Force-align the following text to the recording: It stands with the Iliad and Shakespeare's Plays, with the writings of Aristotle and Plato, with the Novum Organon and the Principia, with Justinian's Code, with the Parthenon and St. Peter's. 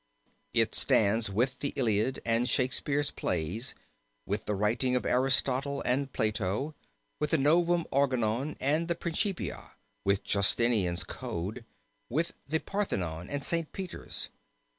It 0.55 0.73
stands 0.73 1.29
with 1.29 1.59
the 1.59 1.73
Iliad 1.75 2.21
and 2.25 2.49
Shakespeare's 2.49 3.11
Plays, 3.11 3.75
with 4.25 4.45
the 4.45 4.55
writings 4.55 4.97
of 4.97 5.05
Aristotle 5.05 5.83
and 5.83 6.11
Plato, 6.11 6.73
with 7.19 7.29
the 7.29 7.37
Novum 7.37 7.85
Organon 7.91 8.57
and 8.59 8.87
the 8.87 8.95
Principia, 8.95 9.73
with 10.03 10.23
Justinian's 10.23 11.03
Code, 11.03 11.65
with 12.09 12.33
the 12.47 12.57
Parthenon 12.59 13.29
and 13.29 13.43
St. 13.43 13.71
Peter's. 13.73 14.29